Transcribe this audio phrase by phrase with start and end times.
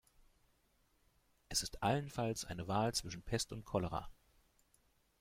[1.49, 4.09] Es ist allenfalls eine Wahl zwischen Pest und Cholera.